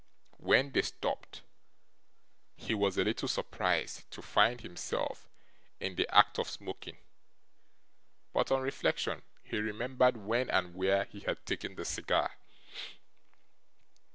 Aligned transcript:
When 0.39 0.71
they 0.71 0.81
stopped, 0.81 1.43
he 2.55 2.73
was 2.73 2.97
a 2.97 3.03
little 3.03 3.27
surprised 3.27 4.09
to 4.09 4.23
find 4.23 4.59
himself 4.59 5.29
in 5.79 5.93
the 5.95 6.09
act 6.11 6.39
of 6.39 6.49
smoking; 6.49 6.97
but, 8.33 8.51
on 8.51 8.63
reflection, 8.63 9.21
he 9.43 9.59
remembered 9.59 10.17
when 10.17 10.49
and 10.49 10.73
where 10.73 11.03
he 11.03 11.19
had 11.19 11.45
taken 11.45 11.75
the 11.75 11.85
cigar. 11.85 12.35